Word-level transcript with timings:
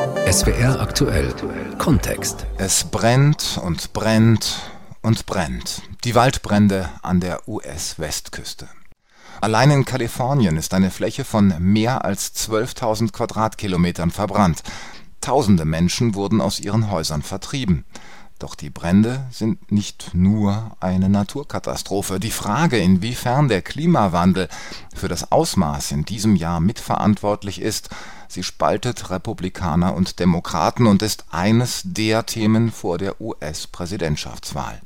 SWR 0.00 0.80
aktuell 0.80 1.34
Kontext. 1.76 2.46
Es 2.56 2.84
brennt 2.84 3.60
und 3.62 3.92
brennt 3.92 4.62
und 5.02 5.26
brennt. 5.26 5.82
Die 6.04 6.14
Waldbrände 6.14 6.88
an 7.02 7.20
der 7.20 7.46
US-Westküste. 7.46 8.66
Allein 9.42 9.70
in 9.70 9.84
Kalifornien 9.84 10.56
ist 10.56 10.72
eine 10.72 10.90
Fläche 10.90 11.24
von 11.24 11.54
mehr 11.58 12.02
als 12.02 12.34
12.000 12.34 13.12
Quadratkilometern 13.12 14.10
verbrannt. 14.10 14.62
Tausende 15.20 15.66
Menschen 15.66 16.14
wurden 16.14 16.40
aus 16.40 16.60
ihren 16.60 16.90
Häusern 16.90 17.20
vertrieben. 17.20 17.84
Doch 18.38 18.54
die 18.54 18.70
Brände 18.70 19.26
sind 19.30 19.70
nicht 19.70 20.14
nur 20.14 20.74
eine 20.80 21.10
Naturkatastrophe. 21.10 22.18
Die 22.18 22.30
Frage, 22.30 22.78
inwiefern 22.78 23.48
der 23.48 23.60
Klimawandel 23.60 24.48
für 24.94 25.08
das 25.08 25.30
Ausmaß 25.30 25.92
in 25.92 26.06
diesem 26.06 26.36
Jahr 26.36 26.60
mitverantwortlich 26.60 27.60
ist, 27.60 27.90
sie 28.30 28.42
spaltet 28.42 29.10
Republikaner 29.10 29.94
und 29.94 30.20
Demokraten 30.20 30.86
und 30.86 31.02
ist 31.02 31.24
eines 31.30 31.82
der 31.84 32.26
Themen 32.26 32.70
vor 32.70 32.98
der 32.98 33.20
US-Präsidentschaftswahl. 33.20 34.80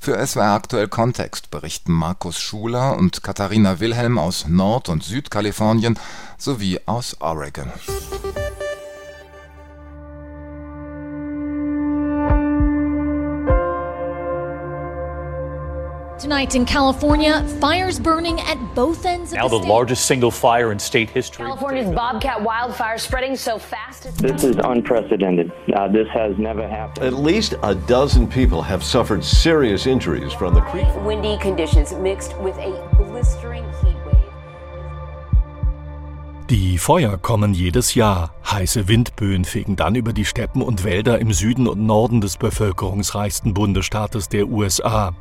Für 0.00 0.26
SWR 0.26 0.54
aktuell 0.54 0.88
Kontext 0.88 1.50
berichten 1.50 1.92
Markus 1.92 2.40
Schuler 2.40 2.96
und 2.96 3.22
Katharina 3.22 3.78
Wilhelm 3.78 4.18
aus 4.18 4.48
Nord- 4.48 4.88
und 4.88 5.04
Südkalifornien 5.04 5.96
sowie 6.38 6.80
aus 6.86 7.20
Oregon. 7.20 7.70
Tonight 16.22 16.54
in 16.54 16.64
California, 16.64 17.42
fires 17.60 17.98
burning 17.98 18.38
at 18.42 18.54
both 18.76 19.06
ends 19.06 19.32
of 19.32 19.38
now 19.38 19.48
the, 19.48 19.58
the 19.58 19.66
largest 19.66 20.06
single 20.06 20.30
fire 20.30 20.70
in 20.70 20.78
state 20.78 21.10
history. 21.10 21.44
California's 21.44 21.90
Bobcat 21.90 22.40
wildfire 22.40 22.96
spreading 22.96 23.34
so 23.34 23.58
fast. 23.58 24.06
It's 24.06 24.18
This 24.18 24.44
is 24.44 24.56
unprecedented. 24.62 25.50
Uh, 25.74 25.88
this 25.88 26.06
has 26.14 26.38
never 26.38 26.68
happened. 26.68 27.04
At 27.04 27.14
least 27.14 27.54
a 27.64 27.74
dozen 27.74 28.28
people 28.28 28.62
have 28.62 28.84
suffered 28.84 29.24
serious 29.24 29.88
injuries 29.88 30.32
from 30.32 30.54
the 30.54 30.60
creek. 30.60 30.86
windy 31.04 31.36
conditions 31.38 31.92
mixed 31.92 32.38
with 32.38 32.56
a 32.58 32.70
Die 36.52 36.76
Feuer 36.76 37.16
kommen 37.16 37.54
jedes 37.54 37.94
Jahr. 37.94 38.34
Heiße 38.44 38.86
Windböen 38.86 39.46
fegen 39.46 39.74
dann 39.74 39.94
über 39.94 40.12
die 40.12 40.26
Steppen 40.26 40.60
und 40.60 40.84
Wälder 40.84 41.18
im 41.18 41.32
Süden 41.32 41.66
und 41.66 41.80
Norden 41.80 42.20
des 42.20 42.36
bevölkerungsreichsten 42.36 43.54
Bundesstaates 43.54 44.28
der 44.28 44.48
USA. 44.48 45.14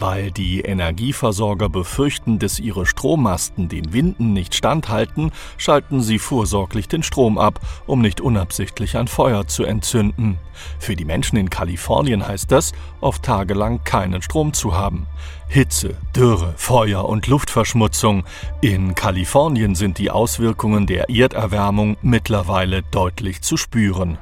Weil 0.00 0.32
die 0.32 0.62
Energieversorger 0.62 1.68
befürchten, 1.68 2.40
dass 2.40 2.58
ihre 2.58 2.84
Strommasten 2.84 3.68
den 3.68 3.92
Winden 3.92 4.32
nicht 4.32 4.56
standhalten, 4.56 5.30
schalten 5.56 6.02
sie 6.02 6.18
vorsorglich 6.18 6.88
den 6.88 7.04
Strom 7.04 7.38
ab, 7.38 7.60
um 7.86 8.00
nicht 8.00 8.20
unabsichtlich 8.20 8.96
ein 8.96 9.06
Feuer 9.06 9.46
zu 9.46 9.62
entzünden. 9.62 10.40
Für 10.80 10.96
die 10.96 11.04
Menschen 11.04 11.36
in 11.36 11.48
Kalifornien 11.48 12.26
heißt 12.26 12.50
das, 12.50 12.72
oft 13.00 13.22
tagelang 13.22 13.84
keinen 13.84 14.20
Strom 14.20 14.52
zu 14.52 14.76
haben. 14.76 15.06
Hitze, 15.52 15.96
Dürre, 16.16 16.54
Feuer 16.56 17.06
und 17.06 17.26
Luftverschmutzung. 17.26 18.24
In 18.62 18.94
Kalifornien 18.94 19.74
sind 19.74 19.98
die 19.98 20.10
Auswirkungen 20.10 20.86
der 20.86 21.10
Erderwärmung 21.10 21.98
mittlerweile 22.00 22.82
deutlich 22.90 23.42
zu 23.42 23.58
spüren. 23.58 24.16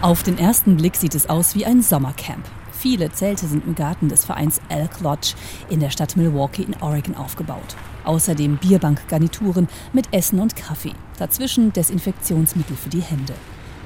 Auf 0.00 0.22
den 0.22 0.38
ersten 0.38 0.76
Blick 0.76 0.94
sieht 0.94 1.16
es 1.16 1.28
aus 1.28 1.56
wie 1.56 1.66
ein 1.66 1.82
Sommercamp. 1.82 2.44
Viele 2.70 3.10
Zelte 3.10 3.48
sind 3.48 3.66
im 3.66 3.74
Garten 3.74 4.08
des 4.08 4.24
Vereins 4.24 4.60
Elk 4.68 5.00
Lodge 5.00 5.34
in 5.68 5.80
der 5.80 5.90
Stadt 5.90 6.16
Milwaukee 6.16 6.62
in 6.62 6.80
Oregon 6.80 7.16
aufgebaut. 7.16 7.74
Außerdem 8.04 8.58
Bierbankgarnituren 8.58 9.66
mit 9.92 10.06
Essen 10.12 10.38
und 10.38 10.54
Kaffee. 10.54 10.92
Dazwischen 11.18 11.72
Desinfektionsmittel 11.72 12.76
für 12.76 12.90
die 12.90 13.02
Hände. 13.02 13.34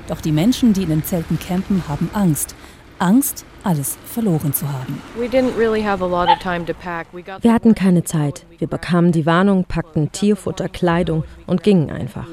Doch 0.06 0.20
die 0.20 0.32
Menschen, 0.32 0.74
die 0.74 0.82
in 0.82 0.90
den 0.90 1.04
Zelten 1.04 1.38
campen, 1.38 1.84
haben 1.88 2.10
Angst. 2.12 2.54
Angst, 3.00 3.44
alles 3.64 3.98
verloren 4.04 4.52
zu 4.52 4.70
haben. 4.70 5.00
Wir 7.40 7.52
hatten 7.52 7.74
keine 7.74 8.04
Zeit. 8.04 8.46
Wir 8.58 8.68
bekamen 8.68 9.12
die 9.12 9.26
Warnung, 9.26 9.64
packten 9.64 10.12
Tierfutter, 10.12 10.68
Kleidung 10.68 11.24
und 11.46 11.62
gingen 11.62 11.90
einfach. 11.90 12.26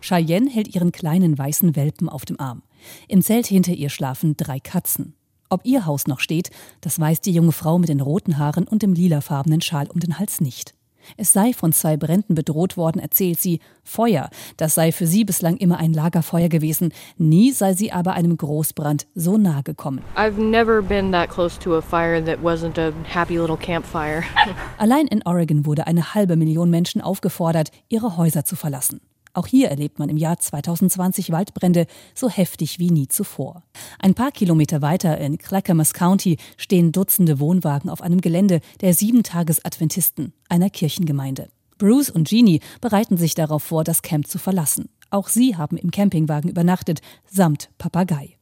Cheyenne 0.00 0.50
hält 0.50 0.74
ihren 0.74 0.92
kleinen 0.92 1.38
weißen 1.38 1.76
Welpen 1.76 2.08
auf 2.08 2.24
dem 2.24 2.40
Arm. 2.40 2.62
Im 3.08 3.22
Zelt 3.22 3.46
hinter 3.46 3.72
ihr 3.72 3.88
schlafen 3.88 4.36
drei 4.36 4.60
Katzen. 4.60 5.14
Ob 5.48 5.66
ihr 5.66 5.84
Haus 5.84 6.06
noch 6.06 6.20
steht, 6.20 6.50
das 6.80 6.98
weiß 6.98 7.20
die 7.20 7.32
junge 7.32 7.52
Frau 7.52 7.78
mit 7.78 7.90
den 7.90 8.00
roten 8.00 8.38
Haaren 8.38 8.66
und 8.66 8.82
dem 8.82 8.94
lilafarbenen 8.94 9.60
Schal 9.60 9.88
um 9.90 10.00
den 10.00 10.18
Hals 10.18 10.40
nicht. 10.40 10.74
Es 11.16 11.32
sei 11.32 11.52
von 11.52 11.72
zwei 11.72 11.96
Bränden 11.96 12.34
bedroht 12.34 12.76
worden, 12.76 13.00
erzählt 13.00 13.40
sie. 13.40 13.60
Feuer, 13.84 14.30
das 14.56 14.74
sei 14.74 14.92
für 14.92 15.06
sie 15.06 15.24
bislang 15.24 15.56
immer 15.56 15.78
ein 15.78 15.92
Lagerfeuer 15.92 16.48
gewesen. 16.48 16.92
Nie 17.18 17.52
sei 17.52 17.74
sie 17.74 17.92
aber 17.92 18.12
einem 18.14 18.36
Großbrand 18.36 19.06
so 19.14 19.36
nahe 19.36 19.62
gekommen. 19.62 20.02
I've 20.16 20.40
never 20.40 20.82
been 20.82 21.12
that 21.12 21.28
close 21.28 21.58
to 21.60 21.76
a 21.76 21.82
fire 21.82 22.24
that 22.24 22.42
wasn't 22.42 22.78
a 22.78 22.92
happy 23.12 23.38
little 23.38 23.56
campfire. 23.56 24.22
Allein 24.78 25.06
in 25.06 25.22
Oregon 25.24 25.66
wurde 25.66 25.86
eine 25.86 26.14
halbe 26.14 26.36
Million 26.36 26.70
Menschen 26.70 27.00
aufgefordert, 27.00 27.70
ihre 27.88 28.16
Häuser 28.16 28.44
zu 28.44 28.56
verlassen. 28.56 29.00
Auch 29.34 29.46
hier 29.46 29.68
erlebt 29.68 29.98
man 29.98 30.10
im 30.10 30.18
Jahr 30.18 30.38
2020 30.38 31.32
Waldbrände 31.32 31.86
so 32.14 32.28
heftig 32.28 32.78
wie 32.78 32.90
nie 32.90 33.08
zuvor. 33.08 33.62
Ein 33.98 34.14
paar 34.14 34.30
Kilometer 34.30 34.82
weiter 34.82 35.16
in 35.18 35.38
Clackamas 35.38 35.94
County 35.94 36.36
stehen 36.58 36.92
Dutzende 36.92 37.40
Wohnwagen 37.40 37.88
auf 37.88 38.02
einem 38.02 38.20
Gelände 38.20 38.60
der 38.82 38.92
Sieben-Tages-Adventisten, 38.92 40.34
einer 40.50 40.68
Kirchengemeinde. 40.68 41.48
Bruce 41.78 42.10
und 42.10 42.28
Jeannie 42.28 42.60
bereiten 42.80 43.16
sich 43.16 43.34
darauf 43.34 43.62
vor, 43.62 43.84
das 43.84 44.02
Camp 44.02 44.26
zu 44.26 44.38
verlassen. 44.38 44.90
Auch 45.10 45.28
sie 45.28 45.56
haben 45.56 45.76
im 45.76 45.90
Campingwagen 45.90 46.50
übernachtet, 46.50 47.00
samt 47.28 47.70
Papagei. 47.78 48.36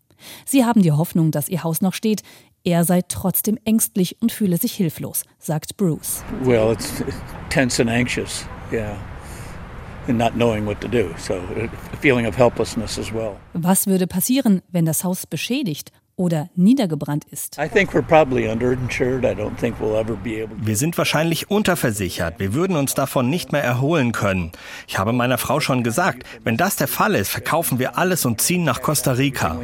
Sie 0.44 0.64
haben 0.64 0.82
die 0.82 0.92
Hoffnung, 0.92 1.30
dass 1.30 1.48
ihr 1.48 1.62
Haus 1.62 1.80
noch 1.80 1.94
steht. 1.94 2.22
Er 2.64 2.84
sei 2.84 3.00
trotzdem 3.02 3.58
ängstlich 3.64 4.20
und 4.20 4.32
fühle 4.32 4.58
sich 4.58 4.74
hilflos, 4.74 5.24
sagt 5.38 5.76
Bruce. 5.76 6.22
Well, 6.42 6.72
it's 6.72 7.02
tense 7.48 7.80
and 7.80 7.90
anxious, 7.90 8.44
yeah, 8.70 8.98
Was 13.52 13.86
würde 13.86 14.06
passieren, 14.06 14.62
wenn 14.70 14.84
das 14.84 15.04
Haus 15.04 15.26
beschädigt 15.26 15.92
oder 16.16 16.50
niedergebrannt 16.54 17.24
ist? 17.24 17.56
I 17.58 17.68
think 17.68 17.94
we're 17.94 18.02
probably 18.02 18.48
underinsured. 18.48 19.24
I 19.24 19.34
don't 19.34 19.56
think 19.56 19.76
we'll 19.80 19.98
ever 19.98 20.14
be 20.16 20.42
able 20.42 20.56
to. 20.56 20.66
Wir 20.66 20.76
sind 20.76 20.98
wahrscheinlich 20.98 21.50
unterversichert. 21.50 22.38
Wir 22.38 22.52
würden 22.52 22.76
uns 22.76 22.94
davon 22.94 23.30
nicht 23.30 23.52
mehr 23.52 23.64
erholen 23.64 24.12
können. 24.12 24.52
Ich 24.86 24.98
habe 24.98 25.12
meiner 25.12 25.38
Frau 25.38 25.60
schon 25.60 25.82
gesagt, 25.82 26.24
wenn 26.44 26.56
das 26.56 26.76
der 26.76 26.88
Fall 26.88 27.14
ist, 27.14 27.30
verkaufen 27.30 27.78
wir 27.78 27.96
alles 27.96 28.26
und 28.26 28.40
ziehen 28.40 28.64
nach 28.64 28.82
Costa 28.82 29.12
Rica. 29.12 29.56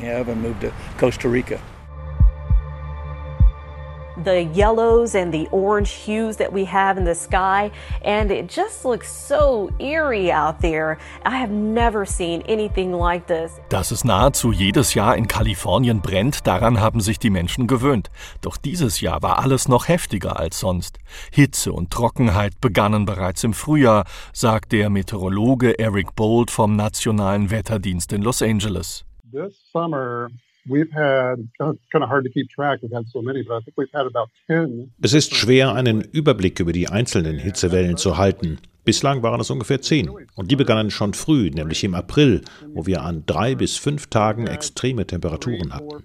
The 4.25 4.44
yellows 4.54 5.15
and 5.15 5.32
the 5.32 5.47
orange 5.50 5.91
hues 5.91 6.37
that 6.38 6.53
we 6.53 6.65
have 6.65 6.97
in 6.97 7.04
the 7.04 7.15
sky, 7.15 7.71
and 8.03 8.31
it 8.31 8.49
just 8.49 8.84
looks 8.84 9.12
so 9.12 9.71
eerie 9.78 10.32
out 10.32 10.60
there. 10.60 10.99
I 11.25 11.37
have 11.37 11.50
never 11.50 12.06
seen 12.06 12.43
anything 12.49 12.93
like 12.93 13.27
this. 13.27 13.53
Dass 13.69 13.91
es 13.91 14.04
nahezu 14.04 14.53
jedes 14.53 14.94
Jahr 14.94 15.16
in 15.16 15.28
Kalifornien 15.28 16.00
brennt, 16.00 16.47
daran 16.47 16.81
haben 16.81 17.00
sich 17.00 17.19
die 17.19 17.31
Menschen 17.31 17.66
gewöhnt. 17.66 18.10
Doch 18.41 18.56
dieses 18.56 19.00
Jahr 19.00 19.22
war 19.22 19.38
alles 19.38 19.69
noch 19.69 19.88
heftiger 19.88 20.38
als 20.38 20.60
sonst. 20.60 20.98
Hitze 21.31 21.72
und 21.72 21.91
Trockenheit 21.91 22.60
begannen 22.60 23.04
bereits 23.04 23.44
im 23.44 23.53
Frühjahr, 23.53 24.04
sagt 24.33 24.72
der 24.72 24.88
Meteorologe 24.88 25.78
Eric 25.78 26.15
Bold 26.15 26.50
vom 26.50 26.75
Nationalen 26.75 27.50
Wetterdienst 27.50 28.12
in 28.12 28.22
Los 28.22 28.41
Angeles. 28.41 29.04
This 29.33 29.54
summer, 29.72 30.31
we've 30.69 30.91
had 30.93 31.49
kind 31.59 32.03
of 32.03 32.09
hard 32.09 32.25
to 32.25 32.31
keep 32.31 32.49
track. 32.50 32.81
We've 32.82 32.93
had 32.93 33.06
so 33.09 33.22
many, 33.22 33.43
but 33.43 33.56
I 33.56 33.60
think 33.60 33.77
we've 33.77 33.93
had 33.93 34.06
about 34.06 34.28
10. 34.47 34.93
Es 35.03 35.12
ist 35.12 35.34
schwer, 35.34 35.72
einen 35.75 36.03
Überblick 36.03 36.60
über 36.60 36.72
die 36.72 36.88
einzelnen 36.88 37.38
Hitzewellen 37.38 37.97
zu 37.97 38.16
halten. 38.16 38.59
Bislang 38.86 39.24
waren 39.24 39.41
es 39.41 39.50
ungefähr 39.50 39.82
zehn. 39.82 40.08
Und 40.36 40.52
die 40.52 40.54
begannen 40.54 40.92
schon 40.92 41.12
früh, 41.12 41.50
nämlich 41.50 41.83
im 41.83 41.97
April, 41.97 42.42
wo 42.72 42.86
wir 42.86 43.03
an 43.03 43.24
drei 43.27 43.56
bis 43.56 43.77
fünf 43.77 44.06
Tagen 44.06 44.47
extreme 44.47 45.04
Temperaturen 45.04 45.74
hatten. 45.74 46.04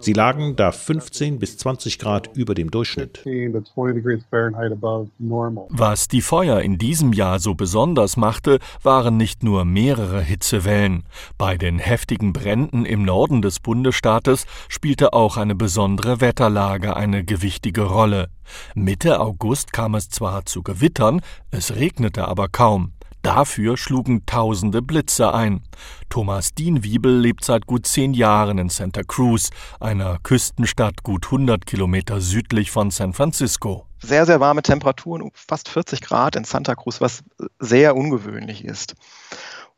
Sie 0.00 0.12
lagen 0.12 0.54
da 0.54 0.70
15 0.70 1.40
bis 1.40 1.58
20 1.58 1.98
Grad 1.98 2.30
über 2.36 2.54
dem 2.54 2.70
Durchschnitt. 2.70 3.18
15 3.18 3.52
to 3.52 3.60
20 3.62 3.96
degrees 3.96 4.22
Fahrenheit 4.30 4.70
above 4.70 5.10
normal. 5.18 5.66
Was 5.70 6.06
die 6.06 6.22
Feuer 6.22 6.60
in 6.60 6.78
diesem 6.78 7.12
Jahr 7.12 7.40
so 7.40 7.56
besonders 7.56 8.16
machte, 8.16 8.60
waren 8.84 9.16
nicht 9.16 9.42
nur 9.42 9.64
mehrere 9.64 10.22
Hitzewellen. 10.22 11.02
Bei 11.38 11.56
den 11.56 11.80
heftigen 11.80 12.32
Bränden 12.32 12.84
im 12.84 13.04
Norden 13.04 13.42
des 13.42 13.58
Bundesstaates 13.58 14.46
spielte 14.68 15.12
auch 15.12 15.36
eine 15.36 15.56
besondere 15.56 16.20
Wetterlage 16.20 16.94
eine 16.94 17.24
gewichtige 17.24 17.82
Rolle. 17.82 18.28
Mitte 18.74 19.20
August 19.20 19.72
kam 19.72 19.94
es 19.94 20.08
zwar 20.08 20.44
zu 20.44 20.62
Gewittern, 20.62 21.20
es 21.50 21.74
regnete 21.74 22.26
aber 22.28 22.48
kaum. 22.48 22.92
Dafür 23.22 23.76
schlugen 23.76 24.26
tausende 24.26 24.82
Blitze 24.82 25.32
ein. 25.32 25.62
Thomas 26.08 26.54
Dienwiebel 26.54 27.20
lebt 27.20 27.44
seit 27.44 27.66
gut 27.66 27.86
zehn 27.86 28.14
Jahren 28.14 28.58
in 28.58 28.68
Santa 28.68 29.02
Cruz, 29.04 29.50
einer 29.78 30.18
Küstenstadt 30.24 31.04
gut 31.04 31.26
100 31.26 31.64
Kilometer 31.64 32.20
südlich 32.20 32.72
von 32.72 32.90
San 32.90 33.12
Francisco. 33.12 33.86
Sehr, 34.00 34.26
sehr 34.26 34.40
warme 34.40 34.62
Temperaturen, 34.62 35.30
fast 35.34 35.68
40 35.68 36.00
Grad 36.00 36.34
in 36.34 36.42
Santa 36.42 36.74
Cruz, 36.74 37.00
was 37.00 37.22
sehr 37.60 37.94
ungewöhnlich 37.94 38.64
ist. 38.64 38.96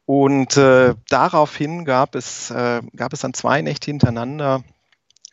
Und 0.06 0.56
äh, 0.56 0.94
daraufhin 1.11 1.84
gab 1.84 2.14
es, 2.14 2.50
äh, 2.50 2.81
gab 2.96 3.12
es 3.12 3.20
dann 3.20 3.34
zwei 3.34 3.61
Nächte 3.61 3.90
hintereinander 3.90 4.64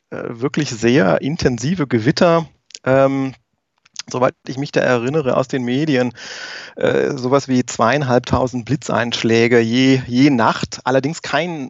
äh, 0.09 0.23
wirklich 0.27 0.69
sehr 0.69 1.21
intensive 1.21 1.87
Gewitter. 1.87 2.45
Ähm, 2.85 3.33
soweit 4.09 4.33
ich 4.47 4.57
mich 4.57 4.71
da 4.71 4.81
erinnere 4.81 5.37
aus 5.37 5.47
den 5.47 5.63
Medien, 5.63 6.13
äh, 6.75 7.11
sowas 7.17 7.47
wie 7.47 7.65
zweieinhalbtausend 7.65 8.65
Blitzeinschläge 8.65 9.59
je, 9.59 10.01
je 10.07 10.29
Nacht, 10.29 10.81
allerdings 10.83 11.21
kein 11.21 11.69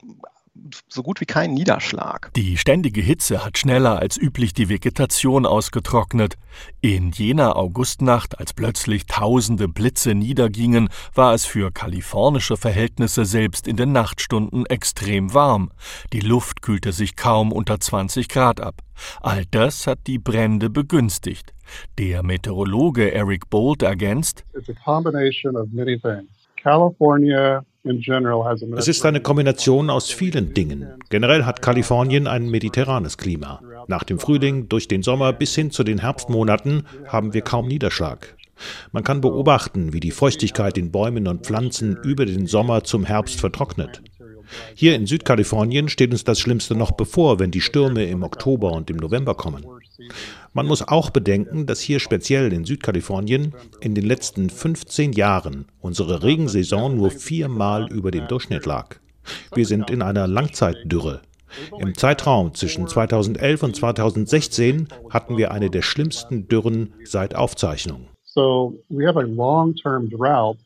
so 0.90 1.02
gut 1.04 1.22
wie 1.22 1.26
keinen 1.26 1.54
Niederschlag. 1.54 2.32
Die 2.34 2.58
ständige 2.58 3.02
Hitze 3.02 3.44
hat 3.44 3.58
schneller 3.58 4.00
als 4.00 4.18
üblich 4.18 4.54
die 4.54 4.70
Vegetation 4.70 5.46
ausgetrocknet. 5.46 6.36
In 6.82 7.12
jener 7.12 7.56
Augustnacht, 7.56 8.40
als 8.40 8.54
plötzlich 8.54 9.06
tausende 9.06 9.68
Blitze 9.68 10.14
niedergingen, 10.14 10.90
war 11.14 11.34
es 11.34 11.46
für 11.46 11.72
kalifornische 11.72 12.58
Verhältnisse 12.58 13.26
selbst 13.26 13.68
in 13.68 13.78
den 13.78 13.92
Nachtstunden 13.92 14.66
extrem 14.66 15.34
warm. 15.34 15.72
Die 16.12 16.20
Luft 16.20 16.62
kühlte 16.62 16.92
sich 16.92 17.16
kaum 17.16 17.52
unter 17.52 17.80
20 17.80 18.28
Grad 18.28 18.60
ab. 18.60 18.82
All 19.22 19.46
das 19.46 19.88
hat 19.88 20.00
die 20.08 20.20
Brände 20.20 20.70
begünstigt. 20.70 21.54
Der 21.98 22.24
Meteorologe 22.24 23.14
Eric 23.14 23.50
Bolt 23.50 23.82
ergänzt, 23.82 24.44
It's 24.54 24.70
a 24.70 24.74
combination 24.84 25.56
of 25.56 25.70
many 25.72 25.98
things. 25.98 26.30
California 26.62 27.66
es 27.84 28.88
ist 28.88 29.06
eine 29.06 29.22
Kombination 29.22 29.90
aus 29.90 30.12
vielen 30.12 30.54
Dingen. 30.54 30.94
Generell 31.10 31.46
hat 31.46 31.64
Kalifornien 31.64 32.28
ein 32.28 32.48
mediterranes 32.48 33.18
Klima. 33.18 33.62
Nach 33.88 34.04
dem 34.04 34.20
Frühling, 34.20 34.70
durch 34.70 34.88
den 34.88 35.02
Sommer 35.02 35.34
bis 35.34 35.56
hin 35.56 35.72
zu 35.72 35.84
den 35.84 36.00
Herbstmonaten 36.00 36.84
haben 37.08 37.34
wir 37.34 37.42
kaum 37.42 37.68
Niederschlag. 37.68 38.38
Man 38.92 39.04
kann 39.04 39.22
beobachten, 39.22 39.94
wie 39.94 40.00
die 40.00 40.12
Feuchtigkeit 40.12 40.78
in 40.78 40.92
Bäumen 40.92 41.28
und 41.28 41.46
Pflanzen 41.46 41.98
über 42.04 42.26
den 42.26 42.46
Sommer 42.46 42.84
zum 42.84 43.04
Herbst 43.04 43.40
vertrocknet. 43.40 44.04
Hier 44.76 44.96
in 44.96 45.06
Südkalifornien 45.06 45.90
steht 45.90 46.12
uns 46.12 46.24
das 46.24 46.40
Schlimmste 46.40 46.76
noch 46.76 46.92
bevor, 46.92 47.40
wenn 47.40 47.52
die 47.52 47.62
Stürme 47.62 48.06
im 48.06 48.24
Oktober 48.24 48.72
und 48.72 48.90
im 48.90 48.98
November 48.98 49.36
kommen. 49.36 49.66
Man 50.54 50.66
muss 50.66 50.88
auch 50.88 51.10
bedenken, 51.10 51.66
dass 51.66 51.80
hier 51.80 52.00
speziell 52.00 52.52
in 52.54 52.66
Südkalifornien 52.66 53.54
in 53.80 53.96
den 53.96 54.06
letzten 54.06 54.50
15 54.50 55.14
Jahren 55.14 55.66
unsere 55.80 56.24
Regensaison 56.24 56.96
nur 56.96 57.12
viermal 57.12 57.92
über 57.92 58.12
dem 58.12 58.28
Durchschnitt 58.28 58.66
lag. 58.66 58.98
Wir 59.54 59.66
sind 59.66 59.90
in 59.90 60.02
einer 60.02 60.28
Langzeitdürre. 60.28 61.22
Im 61.80 61.96
Zeitraum 61.96 62.54
zwischen 62.54 62.88
2011 62.88 63.64
und 63.64 63.76
2016 63.76 64.88
hatten 65.10 65.38
wir 65.38 65.52
eine 65.52 65.70
der 65.70 65.82
schlimmsten 65.82 66.48
Dürren 66.48 66.94
seit 67.04 67.36
Aufzeichnung. 67.36 68.08
So 68.24 68.74
we 68.90 69.06
have 69.06 69.20
a 69.20 69.24
long-term 69.24 70.10
drought, 70.10 70.58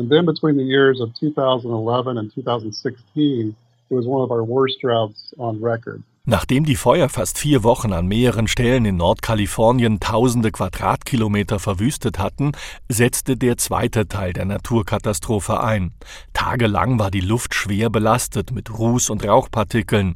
and 0.00 0.08
then 0.08 0.24
between 0.24 0.56
the 0.56 0.64
years 0.64 0.98
of 0.98 1.14
2011 1.14 2.16
and 2.16 2.34
2016, 2.34 3.54
it 3.90 3.94
was 3.94 4.06
one 4.06 4.22
of 4.22 4.32
our 4.32 4.42
worst 4.42 4.80
droughts 4.80 5.34
on 5.38 5.60
record. 5.60 6.02
Nachdem 6.30 6.64
die 6.64 6.76
Feuer 6.76 7.08
fast 7.08 7.38
vier 7.38 7.64
Wochen 7.64 7.92
an 7.92 8.06
mehreren 8.06 8.46
Stellen 8.46 8.84
in 8.84 8.98
Nordkalifornien 8.98 9.98
tausende 9.98 10.52
Quadratkilometer 10.52 11.58
verwüstet 11.58 12.20
hatten, 12.20 12.52
setzte 12.88 13.36
der 13.36 13.56
zweite 13.56 14.06
Teil 14.06 14.32
der 14.32 14.44
Naturkatastrophe 14.44 15.60
ein. 15.60 15.92
Tagelang 16.32 17.00
war 17.00 17.10
die 17.10 17.20
Luft 17.20 17.52
schwer 17.52 17.90
belastet 17.90 18.52
mit 18.52 18.70
Ruß- 18.70 19.10
und 19.10 19.26
Rauchpartikeln. 19.26 20.14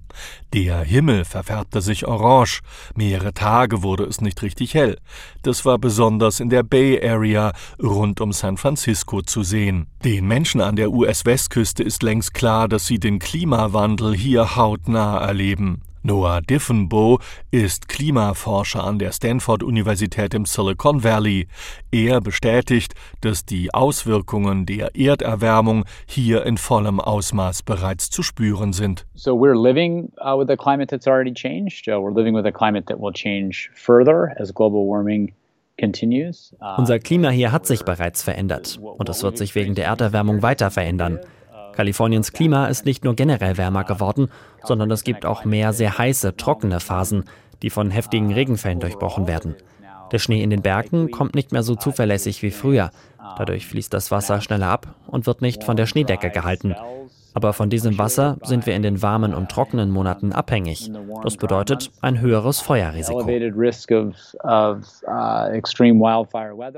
Der 0.52 0.84
Himmel 0.84 1.24
verfärbte 1.24 1.80
sich 1.80 2.06
orange. 2.06 2.60
Mehrere 2.94 3.34
Tage 3.34 3.82
wurde 3.82 4.04
es 4.04 4.20
nicht 4.20 4.40
richtig 4.42 4.74
hell. 4.74 4.98
Das 5.42 5.64
war 5.64 5.78
besonders 5.78 6.38
in 6.38 6.48
der 6.48 6.62
Bay 6.62 7.04
Area 7.04 7.52
rund 7.82 8.20
um 8.20 8.32
San 8.32 8.56
Francisco 8.56 9.20
zu 9.20 9.42
sehen. 9.42 9.88
Den 10.04 10.28
Menschen 10.28 10.60
an 10.60 10.76
der 10.76 10.92
US-Westküste 10.92 11.82
ist 11.82 12.04
längst 12.04 12.34
klar, 12.34 12.68
dass 12.68 12.86
sie 12.86 13.00
den 13.00 13.18
Klimawandel 13.18 14.14
hier 14.14 14.54
hautnah 14.54 15.18
erleben. 15.18 15.82
Noah 16.06 16.42
Diffenbow 16.42 17.18
ist 17.50 17.88
Klimaforscher 17.88 18.84
an 18.84 18.98
der 18.98 19.10
Stanford-Universität 19.10 20.34
im 20.34 20.44
Silicon 20.44 21.02
Valley. 21.02 21.48
Er 21.90 22.20
bestätigt, 22.20 22.92
dass 23.22 23.46
die 23.46 23.72
Auswirkungen 23.72 24.66
der 24.66 24.94
Erderwärmung 24.94 25.86
hier 26.06 26.44
in 26.44 26.58
vollem 26.58 27.00
Ausmaß 27.00 27.62
bereits 27.62 28.10
zu 28.10 28.22
spüren 28.22 28.74
sind. 28.74 29.06
So 29.14 29.32
we're 29.32 29.58
living 29.58 30.12
uh, 30.20 30.38
with 30.38 30.50
a 30.50 30.56
climate 30.56 30.90
that's 30.90 31.06
already 31.06 31.32
changed. 31.32 31.88
Uh, 31.88 31.92
we're 31.92 32.14
living 32.14 32.36
with 32.36 32.44
a 32.44 32.52
climate 32.52 32.84
that 32.88 33.00
will 33.00 33.12
change 33.12 33.70
further 33.74 34.34
as 34.38 34.52
global 34.52 34.86
warming 34.86 35.32
uh, 35.82 36.78
unser 36.78 37.00
Klima 37.00 37.30
hier 37.30 37.50
hat 37.50 37.66
sich 37.66 37.82
bereits 37.84 38.22
verändert 38.22 38.78
und 38.80 39.08
es 39.08 39.24
wird 39.24 39.36
sich 39.36 39.56
wegen 39.56 39.74
der 39.74 39.86
Erderwärmung 39.86 40.40
weiter 40.40 40.70
verändern. 40.70 41.18
Kaliforniens 41.76 42.32
Klima 42.32 42.66
ist 42.66 42.86
nicht 42.86 43.04
nur 43.04 43.14
generell 43.14 43.56
wärmer 43.56 43.84
geworden, 43.84 44.28
sondern 44.62 44.90
es 44.90 45.04
gibt 45.04 45.26
auch 45.26 45.44
mehr 45.44 45.72
sehr 45.72 45.98
heiße, 45.98 46.36
trockene 46.36 46.80
Phasen, 46.80 47.24
die 47.62 47.70
von 47.70 47.90
heftigen 47.90 48.32
Regenfällen 48.32 48.80
durchbrochen 48.80 49.26
werden. 49.26 49.56
Der 50.12 50.18
Schnee 50.18 50.42
in 50.42 50.50
den 50.50 50.62
Bergen 50.62 51.10
kommt 51.10 51.34
nicht 51.34 51.50
mehr 51.50 51.62
so 51.62 51.74
zuverlässig 51.74 52.42
wie 52.42 52.50
früher. 52.50 52.90
Dadurch 53.38 53.66
fließt 53.66 53.92
das 53.92 54.10
Wasser 54.10 54.40
schneller 54.40 54.68
ab 54.68 54.94
und 55.06 55.26
wird 55.26 55.42
nicht 55.42 55.64
von 55.64 55.76
der 55.76 55.86
Schneedecke 55.86 56.30
gehalten. 56.30 56.76
Aber 57.34 57.52
von 57.52 57.68
diesem 57.68 57.98
Wasser 57.98 58.38
sind 58.42 58.64
wir 58.64 58.74
in 58.74 58.82
den 58.82 59.02
warmen 59.02 59.34
und 59.34 59.50
trockenen 59.50 59.90
Monaten 59.90 60.32
abhängig. 60.32 60.90
Das 61.22 61.36
bedeutet 61.36 61.90
ein 62.00 62.20
höheres 62.20 62.60
Feuerrisiko. 62.60 63.24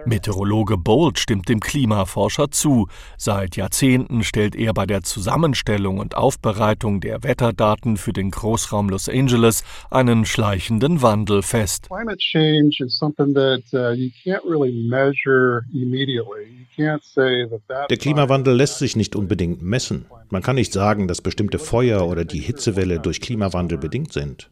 Meteorologe 0.07 0.79
Bolt 0.79 1.19
stimmt 1.19 1.49
dem 1.49 1.61
Klimaforscher 1.61 2.51
zu. 2.51 2.89
Seit 3.19 3.57
Jahrzehnten 3.57 4.25
stellt 4.25 4.57
er 4.57 4.73
bei 4.73 4.87
der 4.87 5.03
Zusammenstellung 5.03 5.99
und 5.99 6.17
Aufbereitung 6.17 7.01
der 7.01 7.23
Wetterdaten 7.23 7.99
für 7.99 8.15
den 8.15 8.31
Großraum 8.31 8.89
Los 8.89 9.09
Angeles 9.09 9.63
einen 9.91 10.25
schleichenden 10.25 11.03
Wandel 11.03 11.43
fest. 11.43 11.89
Climate 11.89 12.19
change 12.19 12.83
is 12.83 12.97
something 12.99 13.35
that 13.35 13.63
uh, 13.75 13.93
you 13.93 14.11
can't 14.25 14.45
really 14.49 14.73
measure 14.89 15.65
immediately. 15.73 16.67
Der 16.79 17.97
Klimawandel 17.97 18.55
lässt 18.55 18.79
sich 18.79 18.97
nicht 18.97 19.17
unbedingt 19.17 19.63
messen. 19.63 20.07
Man 20.29 20.43
kann 20.47 20.55
nicht 20.55 20.73
sagen, 20.73 21.09
dass 21.09 21.23
bestimmte 21.23 21.59
Feuer 21.59 22.07
oder 22.07 22.25
die 22.25 22.39
Hitzewelle 22.39 23.01
durch 23.01 23.21
Klimawandel 23.21 23.79
bedingt 23.79 24.13
sind. 24.13 24.49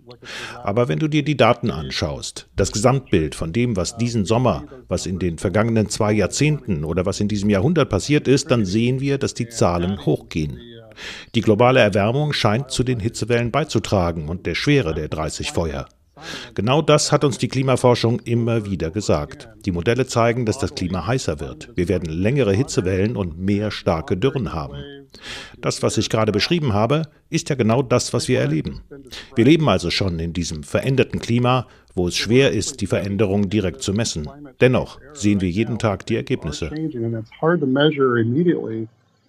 Aber 0.64 0.88
wenn 0.88 0.98
du 0.98 1.06
dir 1.06 1.22
die 1.22 1.36
Daten 1.36 1.70
anschaust, 1.70 2.48
das 2.56 2.72
Gesamtbild 2.72 3.36
von 3.36 3.52
dem, 3.52 3.76
was 3.76 3.96
diesen 3.96 4.24
Sommer, 4.24 4.64
was 4.88 5.06
in 5.06 5.20
den 5.20 5.38
vergangenen 5.38 5.88
zwei 5.88 6.12
Jahrzehnten 6.12 6.82
oder 6.82 7.06
was 7.06 7.20
in 7.20 7.28
diesem 7.28 7.48
Jahrhundert 7.48 7.90
passiert 7.90 8.26
ist, 8.26 8.50
dann 8.50 8.64
sehen 8.64 8.98
wir, 8.98 9.18
dass 9.18 9.34
die 9.34 9.48
Zahlen 9.48 10.04
hochgehen. 10.04 10.58
Die 11.36 11.42
globale 11.42 11.78
Erwärmung 11.78 12.32
scheint 12.32 12.72
zu 12.72 12.82
den 12.82 12.98
Hitzewellen 12.98 13.52
beizutragen 13.52 14.28
und 14.28 14.46
der 14.46 14.56
Schwere 14.56 14.94
der 14.94 15.06
30 15.06 15.52
Feuer. 15.52 15.86
Genau 16.54 16.82
das 16.82 17.12
hat 17.12 17.22
uns 17.22 17.38
die 17.38 17.48
Klimaforschung 17.48 18.18
immer 18.24 18.66
wieder 18.66 18.90
gesagt. 18.90 19.48
Die 19.64 19.70
Modelle 19.70 20.08
zeigen, 20.08 20.44
dass 20.44 20.58
das 20.58 20.74
Klima 20.74 21.06
heißer 21.06 21.38
wird. 21.38 21.70
Wir 21.76 21.88
werden 21.88 22.10
längere 22.10 22.52
Hitzewellen 22.52 23.16
und 23.16 23.38
mehr 23.38 23.70
starke 23.70 24.16
Dürren 24.16 24.52
haben. 24.52 25.03
Das, 25.60 25.82
was 25.82 25.98
ich 25.98 26.08
gerade 26.08 26.32
beschrieben 26.32 26.72
habe, 26.72 27.02
ist 27.30 27.48
ja 27.48 27.56
genau 27.56 27.82
das, 27.82 28.12
was 28.12 28.28
wir 28.28 28.40
erleben. 28.40 28.82
Wir 29.34 29.44
leben 29.44 29.68
also 29.68 29.90
schon 29.90 30.18
in 30.18 30.32
diesem 30.32 30.62
veränderten 30.62 31.20
Klima, 31.20 31.66
wo 31.94 32.08
es 32.08 32.16
schwer 32.16 32.52
ist, 32.52 32.80
die 32.80 32.86
Veränderung 32.86 33.48
direkt 33.48 33.82
zu 33.82 33.92
messen. 33.92 34.28
Dennoch 34.60 34.98
sehen 35.12 35.40
wir 35.40 35.50
jeden 35.50 35.78
Tag 35.78 36.06
die 36.06 36.16
Ergebnisse. 36.16 36.70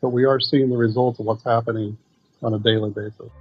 But 0.02 0.14
we 0.14 0.26
are 0.26 0.40
seeing 0.40 0.70
the 0.70 0.76
results 0.76 1.20
of 1.20 1.26
what's 1.26 1.44
happening 1.44 1.98
on 2.44 2.54
a 2.54 2.60
daily 2.60 2.92
basis. 2.92 3.32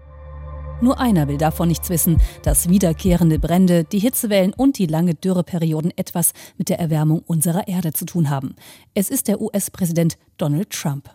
Nur 0.80 0.98
einer 0.98 1.28
will 1.28 1.38
davon 1.38 1.68
nichts 1.68 1.88
wissen, 1.88 2.20
dass 2.42 2.68
wiederkehrende 2.68 3.38
Brände, 3.38 3.84
die 3.84 4.00
Hitzewellen 4.00 4.52
und 4.52 4.78
die 4.78 4.86
lange 4.86 5.14
Dürreperioden 5.14 5.92
etwas 5.96 6.32
mit 6.58 6.68
der 6.68 6.80
Erwärmung 6.80 7.22
unserer 7.26 7.68
Erde 7.68 7.92
zu 7.92 8.04
tun 8.04 8.28
haben. 8.28 8.56
Es 8.92 9.08
ist 9.08 9.28
der 9.28 9.40
US-Präsident 9.40 10.18
Donald 10.36 10.70
Trump. 10.70 11.08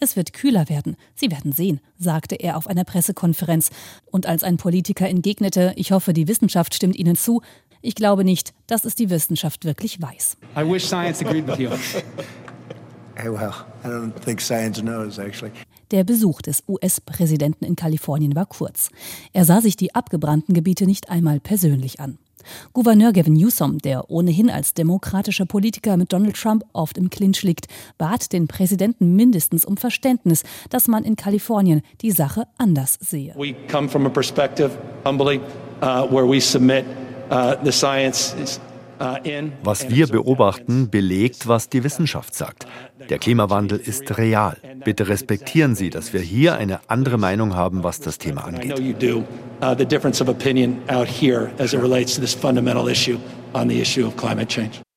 Es 0.00 0.16
wird 0.16 0.32
kühler 0.32 0.68
werden. 0.68 0.96
Sie 1.14 1.30
werden 1.30 1.52
sehen, 1.52 1.80
sagte 1.98 2.34
er 2.36 2.56
auf 2.56 2.66
einer 2.66 2.84
Pressekonferenz. 2.84 3.70
Und 4.10 4.26
als 4.26 4.42
ein 4.42 4.56
Politiker 4.56 5.08
entgegnete, 5.08 5.72
ich 5.76 5.92
hoffe, 5.92 6.12
die 6.12 6.28
Wissenschaft 6.28 6.74
stimmt 6.74 6.96
Ihnen 6.96 7.16
zu, 7.16 7.42
ich 7.80 7.94
glaube 7.94 8.24
nicht, 8.24 8.52
dass 8.66 8.84
es 8.84 8.94
die 8.94 9.10
Wissenschaft 9.10 9.64
wirklich 9.64 10.00
weiß. 10.00 10.36
I 10.56 10.60
wish 10.60 10.86
science 10.86 11.20
agreed 11.20 11.46
with 11.46 11.58
you. 11.58 11.70
well, 13.24 13.52
I 13.84 13.88
don't 13.88 14.12
think 14.24 14.40
science 14.40 14.80
knows 14.80 15.18
actually. 15.18 15.52
Der 15.92 16.04
Besuch 16.04 16.40
des 16.40 16.64
US-Präsidenten 16.68 17.66
in 17.66 17.76
Kalifornien 17.76 18.34
war 18.34 18.46
kurz. 18.46 18.88
Er 19.34 19.44
sah 19.44 19.60
sich 19.60 19.76
die 19.76 19.94
abgebrannten 19.94 20.54
Gebiete 20.54 20.86
nicht 20.86 21.10
einmal 21.10 21.38
persönlich 21.38 22.00
an. 22.00 22.16
Gouverneur 22.72 23.12
Gavin 23.12 23.34
Newsom, 23.34 23.78
der 23.78 24.10
ohnehin 24.10 24.48
als 24.48 24.72
demokratischer 24.72 25.44
Politiker 25.44 25.98
mit 25.98 26.12
Donald 26.12 26.34
Trump 26.34 26.64
oft 26.72 26.96
im 26.96 27.10
Clinch 27.10 27.42
liegt, 27.42 27.66
bat 27.98 28.32
den 28.32 28.48
Präsidenten 28.48 29.14
mindestens 29.14 29.66
um 29.66 29.76
Verständnis, 29.76 30.44
dass 30.70 30.88
man 30.88 31.04
in 31.04 31.14
Kalifornien 31.14 31.82
die 32.00 32.10
Sache 32.10 32.48
anders 32.56 32.98
sehe. 32.98 33.34
We 33.36 33.54
come 33.70 33.86
from 33.86 34.06
a 34.06 34.08
perspective, 34.08 34.70
humbly, 35.04 35.40
uh, 35.82 36.10
where 36.10 36.26
we 36.26 36.40
submit 36.40 36.86
uh, 37.30 37.54
the 37.62 37.70
science 37.70 38.34
uh, 38.34 38.71
was 39.62 39.88
wir 39.90 40.06
beobachten, 40.06 40.90
belegt, 40.90 41.48
was 41.48 41.68
die 41.68 41.84
Wissenschaft 41.84 42.34
sagt. 42.34 42.66
Der 43.10 43.18
Klimawandel 43.18 43.78
ist 43.78 44.16
real. 44.16 44.56
Bitte 44.84 45.08
respektieren 45.08 45.74
Sie, 45.74 45.90
dass 45.90 46.12
wir 46.12 46.20
hier 46.20 46.56
eine 46.56 46.80
andere 46.88 47.18
Meinung 47.18 47.54
haben, 47.54 47.82
was 47.82 48.00
das 48.00 48.18
Thema 48.18 48.44
angeht. 48.44 48.80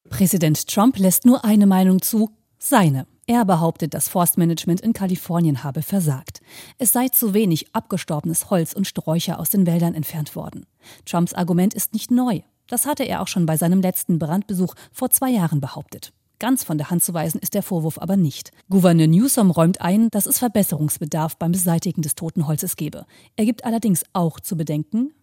Präsident 0.09 0.67
Trump 0.67 0.97
lässt 0.97 1.25
nur 1.25 1.43
eine 1.43 1.65
Meinung 1.65 2.01
zu, 2.01 2.29
seine. 2.57 3.07
Er 3.27 3.43
behauptet, 3.43 3.95
das 3.95 4.07
Forstmanagement 4.07 4.81
in 4.81 4.93
Kalifornien 4.93 5.63
habe 5.63 5.81
versagt. 5.81 6.41
Es 6.77 6.93
sei 6.93 7.09
zu 7.09 7.33
wenig 7.33 7.73
abgestorbenes 7.73 8.51
Holz 8.51 8.73
und 8.73 8.85
Sträucher 8.85 9.39
aus 9.39 9.49
den 9.49 9.65
Wäldern 9.65 9.95
entfernt 9.95 10.35
worden. 10.35 10.67
Trumps 11.05 11.33
Argument 11.33 11.73
ist 11.73 11.93
nicht 11.93 12.11
neu. 12.11 12.41
Das 12.67 12.85
hatte 12.85 13.03
er 13.03 13.21
auch 13.21 13.27
schon 13.27 13.45
bei 13.45 13.57
seinem 13.57 13.81
letzten 13.81 14.19
Brandbesuch 14.19 14.73
vor 14.91 15.09
zwei 15.09 15.29
Jahren 15.29 15.61
behauptet. 15.61 16.13
Ganz 16.39 16.63
von 16.63 16.77
der 16.77 16.89
Hand 16.89 17.03
zu 17.03 17.13
weisen 17.13 17.39
ist 17.39 17.53
der 17.53 17.63
Vorwurf 17.63 17.97
aber 17.97 18.17
nicht. 18.17 18.51
Gouverneur 18.69 19.07
Newsom 19.07 19.51
räumt 19.51 19.79
ein, 19.81 20.09
dass 20.09 20.25
es 20.25 20.39
Verbesserungsbedarf 20.39 21.37
beim 21.37 21.53
Beseitigen 21.53 22.01
des 22.01 22.15
toten 22.15 22.47
Holzes 22.47 22.75
gebe. 22.75 23.05
Er 23.35 23.45
gibt 23.45 23.63
allerdings 23.63 24.03
auch 24.13 24.39
zu 24.39 24.57
bedenken, 24.57 25.13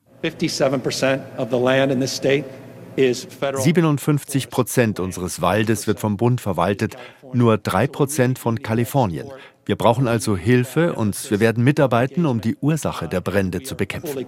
57 2.94 4.50
Prozent 4.50 5.00
unseres 5.00 5.40
Waldes 5.40 5.86
wird 5.86 5.98
vom 5.98 6.16
Bund 6.16 6.40
verwaltet, 6.40 6.96
nur 7.32 7.58
drei 7.58 7.86
Prozent 7.86 8.38
von 8.38 8.62
Kalifornien. 8.62 9.28
Wir 9.64 9.76
brauchen 9.76 10.08
also 10.08 10.36
Hilfe 10.36 10.94
und 10.94 11.30
wir 11.30 11.38
werden 11.38 11.62
mitarbeiten, 11.62 12.26
um 12.26 12.40
die 12.40 12.56
Ursache 12.56 13.08
der 13.08 13.20
Brände 13.20 13.62
zu 13.62 13.76
bekämpfen. 13.76 14.26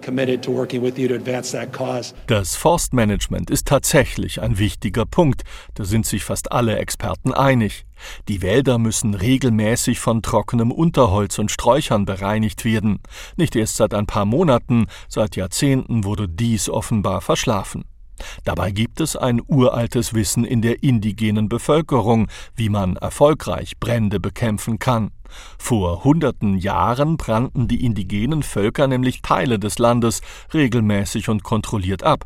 Das 2.27 2.55
Forstmanagement 2.55 3.49
ist 3.49 3.67
tatsächlich 3.67 4.41
ein 4.41 4.57
wichtiger 4.57 5.05
Punkt. 5.05 5.43
Da 5.73 5.83
sind 5.83 6.05
sich 6.05 6.23
fast 6.23 6.53
alle 6.53 6.77
Experten 6.77 7.33
einig. 7.33 7.85
Die 8.29 8.41
Wälder 8.41 8.77
müssen 8.77 9.13
regelmäßig 9.13 9.99
von 9.99 10.21
trockenem 10.21 10.71
Unterholz 10.71 11.37
und 11.37 11.51
Sträuchern 11.51 12.05
bereinigt 12.05 12.63
werden. 12.63 12.99
Nicht 13.35 13.55
erst 13.55 13.75
seit 13.75 13.93
ein 13.93 14.05
paar 14.05 14.25
Monaten, 14.25 14.87
seit 15.09 15.35
Jahrzehnten 15.35 16.05
wurde 16.05 16.29
dies 16.29 16.69
offenbar 16.69 17.19
verschlafen. 17.19 17.83
Dabei 18.43 18.71
gibt 18.71 19.01
es 19.01 19.15
ein 19.15 19.41
uraltes 19.47 20.13
Wissen 20.13 20.45
in 20.45 20.61
der 20.61 20.83
indigenen 20.83 21.49
Bevölkerung, 21.49 22.27
wie 22.55 22.69
man 22.69 22.95
erfolgreich 22.95 23.79
Brände 23.79 24.19
bekämpfen 24.19 24.79
kann. 24.79 25.11
Vor 25.57 26.03
hunderten 26.03 26.57
Jahren 26.57 27.17
brannten 27.17 27.67
die 27.67 27.83
indigenen 27.83 28.43
Völker 28.43 28.87
nämlich 28.87 29.21
Teile 29.21 29.59
des 29.59 29.79
Landes 29.79 30.21
regelmäßig 30.53 31.29
und 31.29 31.43
kontrolliert 31.43 32.03
ab. 32.03 32.25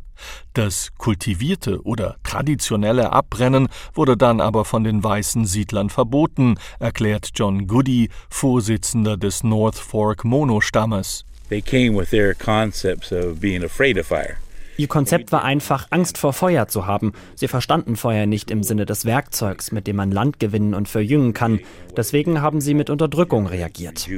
Das 0.52 0.90
kultivierte 0.98 1.82
oder 1.82 2.16
traditionelle 2.22 3.12
Abbrennen 3.12 3.68
wurde 3.94 4.16
dann 4.16 4.40
aber 4.40 4.64
von 4.64 4.84
den 4.84 5.02
weißen 5.02 5.46
Siedlern 5.46 5.90
verboten, 5.90 6.56
erklärt 6.78 7.30
John 7.34 7.66
Goody, 7.66 8.10
Vorsitzender 8.28 9.16
des 9.16 9.42
North 9.42 9.78
Fork 9.78 10.24
Mono-Stammes. 10.24 11.24
They 11.48 11.62
came 11.62 11.98
with 11.98 12.10
their 12.10 12.34
concepts 12.34 13.10
of 13.10 13.40
being 13.40 13.64
afraid 13.64 13.98
of 13.98 14.06
fire. 14.06 14.36
Ihr 14.80 14.88
Konzept 14.88 15.30
war 15.30 15.44
einfach, 15.44 15.88
Angst 15.90 16.16
vor 16.16 16.32
Feuer 16.32 16.66
zu 16.66 16.86
haben. 16.86 17.12
Sie 17.34 17.48
verstanden 17.48 17.96
Feuer 17.96 18.24
nicht 18.24 18.50
im 18.50 18.62
Sinne 18.62 18.86
des 18.86 19.04
Werkzeugs, 19.04 19.72
mit 19.72 19.86
dem 19.86 19.96
man 19.96 20.10
Land 20.10 20.40
gewinnen 20.40 20.72
und 20.72 20.88
verjüngen 20.88 21.34
kann. 21.34 21.60
Deswegen 21.98 22.40
haben 22.40 22.62
sie 22.62 22.72
mit 22.72 22.88
Unterdrückung 22.88 23.46
reagiert. 23.46 24.08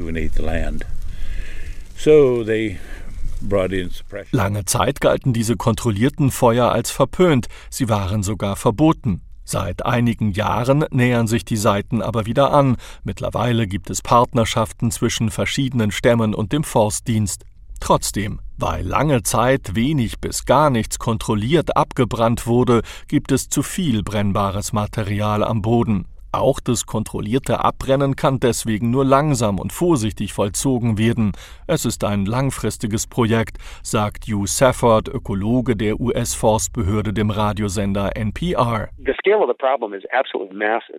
Lange 4.31 4.65
Zeit 4.65 5.01
galten 5.01 5.33
diese 5.33 5.57
kontrollierten 5.57 6.31
Feuer 6.31 6.71
als 6.71 6.93
verpönt, 6.93 7.49
sie 7.69 7.89
waren 7.89 8.23
sogar 8.23 8.55
verboten. 8.55 9.23
Seit 9.43 9.85
einigen 9.85 10.31
Jahren 10.31 10.85
nähern 10.93 11.27
sich 11.27 11.45
die 11.45 11.57
Seiten 11.57 12.03
aber 12.03 12.25
wieder 12.27 12.53
an. 12.53 12.77
Mittlerweile 13.03 13.67
gibt 13.67 13.91
es 13.91 14.01
Partnerschaften 14.01 14.93
zwischen 14.93 15.31
verschiedenen 15.33 15.91
Stämmen 15.91 16.37
und 16.37 16.53
dem 16.53 16.63
Forstdienst. 16.63 17.43
Trotzdem, 17.81 18.39
weil 18.63 18.87
lange 18.87 19.25
Zeit 19.25 19.75
wenig 19.75 20.21
bis 20.21 20.45
gar 20.45 20.71
nichts 20.71 21.01
kontrolliert 21.01 21.77
abgebrannt 21.77 22.47
wurde, 22.47 22.83
gibt 23.09 23.33
es 23.33 23.49
zu 23.49 23.65
viel 23.65 24.05
brennbares 24.05 24.73
Material 24.73 25.43
am 25.43 25.63
Boden. 25.63 26.07
Auch 26.35 26.61
das 26.61 26.87
kontrollierte 26.87 27.63
Abbrennen 27.63 28.17
kann 28.17 28.41
deswegen 28.41 28.91
nur 28.91 29.05
langsam 29.05 29.59
und 29.59 29.71
vorsichtig 29.71 30.33
vollzogen 30.33 30.97
werden. 30.97 31.33
Es 31.67 31.85
ist 31.85 32.05
ein 32.05 32.25
langfristiges 32.25 33.07
Projekt, 33.07 33.59
sagt 33.83 34.25
Hugh 34.27 34.47
Safford, 34.47 35.09
Ökologe 35.09 35.77
der 35.77 36.01
US-Forstbehörde 36.01 37.13
dem 37.13 37.29
Radiosender 37.29 38.17
NPR. 38.17 38.89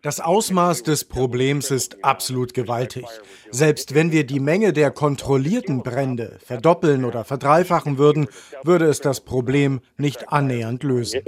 Das 0.04 0.20
Ausmaß 0.20 0.84
des 0.84 1.06
Problems 1.06 1.72
ist 1.72 2.06
absolut 2.06 2.54
gewaltig. 2.54 3.06
Selbst 3.50 3.96
wenn 3.96 4.12
wir 4.12 4.28
die 4.28 4.40
Menge 4.40 4.72
der 4.72 4.92
kontrollierten 4.92 5.82
Brände 5.82 6.38
verdoppeln 6.46 7.06
oder 7.06 7.24
verdreifachen 7.24 7.98
würden, 7.98 8.28
würde 8.64 8.86
es 8.86 9.02
das 9.02 9.22
Problem 9.22 9.82
nicht 9.98 10.32
annähernd 10.32 10.84
lösen. 10.84 11.22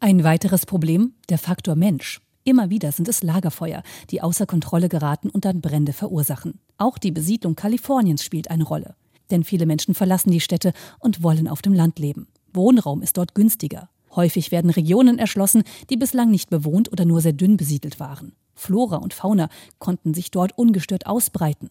Ein 0.00 0.24
weiteres 0.24 0.66
Problem, 0.66 1.14
der 1.30 1.38
Faktor 1.38 1.76
Mensch. 1.76 2.20
Immer 2.44 2.70
wieder 2.70 2.90
sind 2.90 3.08
es 3.08 3.22
Lagerfeuer, 3.22 3.82
die 4.10 4.20
außer 4.20 4.46
Kontrolle 4.46 4.88
geraten 4.88 5.30
und 5.30 5.44
dann 5.44 5.60
Brände 5.60 5.92
verursachen. 5.92 6.58
Auch 6.76 6.98
die 6.98 7.12
Besiedlung 7.12 7.54
Kaliforniens 7.54 8.24
spielt 8.24 8.50
eine 8.50 8.64
Rolle. 8.64 8.96
Denn 9.30 9.44
viele 9.44 9.66
Menschen 9.66 9.94
verlassen 9.94 10.30
die 10.30 10.40
Städte 10.40 10.72
und 10.98 11.22
wollen 11.22 11.46
auf 11.46 11.62
dem 11.62 11.72
Land 11.72 11.98
leben. 11.98 12.26
Wohnraum 12.52 13.02
ist 13.02 13.16
dort 13.16 13.34
günstiger. 13.34 13.88
Häufig 14.14 14.50
werden 14.50 14.70
Regionen 14.70 15.18
erschlossen, 15.18 15.62
die 15.88 15.96
bislang 15.96 16.30
nicht 16.30 16.50
bewohnt 16.50 16.90
oder 16.92 17.04
nur 17.04 17.20
sehr 17.20 17.32
dünn 17.32 17.56
besiedelt 17.56 18.00
waren. 18.00 18.32
Flora 18.54 18.96
und 18.96 19.14
Fauna 19.14 19.48
konnten 19.78 20.12
sich 20.12 20.30
dort 20.30 20.58
ungestört 20.58 21.06
ausbreiten. 21.06 21.70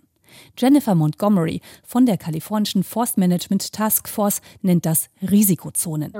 Jennifer 0.57 0.95
Montgomery 0.95 1.61
von 1.83 2.05
der 2.05 2.17
kalifornischen 2.17 2.83
Forstmanagement 2.83 3.71
Task 3.71 4.07
Force 4.07 4.41
nennt 4.61 4.85
das 4.85 5.09
Risikozonen. 5.21 6.13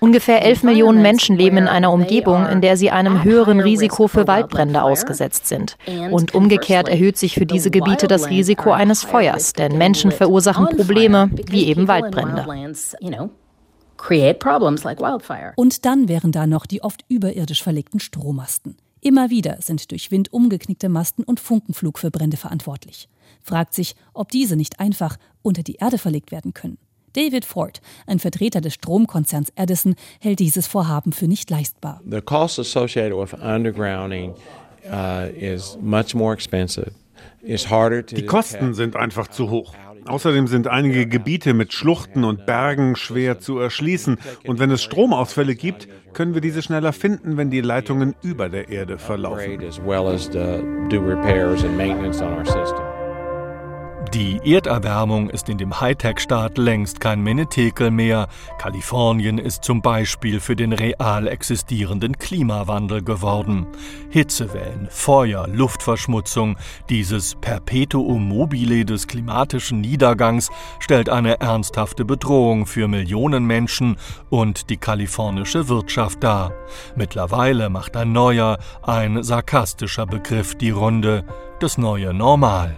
Ungefähr 0.00 0.44
11 0.44 0.62
Millionen 0.62 1.02
Menschen 1.02 1.36
leben 1.36 1.56
in 1.58 1.68
einer 1.68 1.92
Umgebung, 1.92 2.46
in 2.46 2.60
der 2.60 2.76
sie 2.76 2.90
einem 2.90 3.24
höheren 3.24 3.60
Risiko 3.60 4.08
für 4.08 4.26
Waldbrände 4.26 4.82
ausgesetzt 4.82 5.46
sind. 5.46 5.76
Und 6.10 6.34
umgekehrt 6.34 6.88
erhöht 6.88 7.16
sich 7.16 7.34
für 7.34 7.46
diese 7.46 7.70
Gebiete 7.70 8.06
das 8.08 8.28
Risiko 8.28 8.72
eines 8.72 9.02
Feuers, 9.02 9.52
denn 9.52 9.78
Menschen 9.78 10.10
verursachen 10.10 10.66
Probleme 10.66 11.30
wie 11.46 11.66
eben 11.66 11.88
Waldbrände. 11.88 12.44
Und 15.56 15.84
dann 15.84 16.08
wären 16.08 16.32
da 16.32 16.46
noch 16.46 16.66
die 16.66 16.82
oft 16.82 17.04
überirdisch 17.08 17.62
verlegten 17.62 18.00
Strommasten. 18.00 18.76
Immer 19.06 19.30
wieder 19.30 19.58
sind 19.60 19.92
durch 19.92 20.10
Wind 20.10 20.32
umgeknickte 20.32 20.88
Masten 20.88 21.22
und 21.22 21.38
Funkenflug 21.38 22.00
für 22.00 22.10
Brände 22.10 22.36
verantwortlich. 22.36 23.08
Fragt 23.40 23.72
sich, 23.72 23.94
ob 24.14 24.32
diese 24.32 24.56
nicht 24.56 24.80
einfach 24.80 25.16
unter 25.42 25.62
die 25.62 25.76
Erde 25.76 25.96
verlegt 25.96 26.32
werden 26.32 26.54
können. 26.54 26.76
David 27.12 27.44
Ford, 27.44 27.80
ein 28.08 28.18
Vertreter 28.18 28.60
des 28.60 28.74
Stromkonzerns 28.74 29.52
Edison, 29.54 29.94
hält 30.18 30.40
dieses 30.40 30.66
Vorhaben 30.66 31.12
für 31.12 31.28
nicht 31.28 31.48
leistbar. 31.50 32.00
The 32.10 32.20
cost 32.20 32.58
associated 32.58 33.16
with 33.16 33.32
undergrounding 33.40 34.34
uh, 34.90 35.28
is 35.38 35.78
much 35.80 36.12
more 36.16 36.34
expensive. 36.34 36.90
Die 38.16 38.26
Kosten 38.26 38.74
sind 38.74 38.96
einfach 38.96 39.28
zu 39.28 39.50
hoch. 39.50 39.74
Außerdem 40.06 40.46
sind 40.46 40.68
einige 40.68 41.06
Gebiete 41.06 41.52
mit 41.52 41.72
Schluchten 41.72 42.22
und 42.24 42.46
Bergen 42.46 42.94
schwer 42.96 43.40
zu 43.40 43.58
erschließen. 43.58 44.18
Und 44.46 44.60
wenn 44.60 44.70
es 44.70 44.82
Stromausfälle 44.82 45.56
gibt, 45.56 45.88
können 46.12 46.34
wir 46.34 46.40
diese 46.40 46.62
schneller 46.62 46.92
finden, 46.92 47.36
wenn 47.36 47.50
die 47.50 47.60
Leitungen 47.60 48.14
über 48.22 48.48
der 48.48 48.68
Erde 48.68 48.98
verlaufen. 48.98 49.58
Die 54.14 54.40
Erderwärmung 54.44 55.30
ist 55.30 55.48
in 55.48 55.58
dem 55.58 55.80
Hightech-Staat 55.80 56.58
längst 56.58 57.00
kein 57.00 57.22
Menetekel 57.22 57.90
mehr. 57.90 58.28
Kalifornien 58.58 59.38
ist 59.38 59.64
zum 59.64 59.82
Beispiel 59.82 60.38
für 60.38 60.54
den 60.54 60.72
real 60.72 61.26
existierenden 61.26 62.16
Klimawandel 62.16 63.02
geworden. 63.02 63.66
Hitzewellen, 64.10 64.88
Feuer, 64.90 65.48
Luftverschmutzung, 65.48 66.56
dieses 66.88 67.34
Perpetuum 67.34 68.28
mobile 68.28 68.84
des 68.84 69.06
klimatischen 69.06 69.80
Niedergangs 69.80 70.50
stellt 70.78 71.08
eine 71.08 71.40
ernsthafte 71.40 72.04
Bedrohung 72.04 72.66
für 72.66 72.88
Millionen 72.88 73.44
Menschen 73.44 73.96
und 74.30 74.70
die 74.70 74.76
kalifornische 74.76 75.68
Wirtschaft 75.68 76.22
dar. 76.22 76.52
Mittlerweile 76.94 77.70
macht 77.70 77.96
ein 77.96 78.12
neuer, 78.12 78.58
ein 78.82 79.22
sarkastischer 79.22 80.06
Begriff 80.06 80.54
die 80.54 80.70
Runde, 80.70 81.24
das 81.58 81.76
neue 81.76 82.14
Normal. 82.14 82.76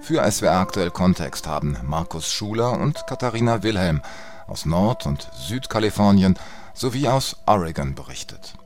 Für 0.00 0.30
SWR 0.30 0.60
aktuell 0.60 0.90
Kontext 0.90 1.46
haben 1.46 1.76
Markus 1.84 2.32
Schuler 2.32 2.72
und 2.72 3.06
Katharina 3.06 3.62
Wilhelm 3.62 4.00
aus 4.46 4.64
Nord- 4.64 5.06
und 5.06 5.28
Südkalifornien 5.34 6.38
sowie 6.74 7.08
aus 7.08 7.36
Oregon 7.46 7.94
berichtet. 7.94 8.57